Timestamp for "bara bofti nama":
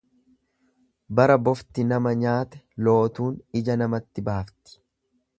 1.19-2.13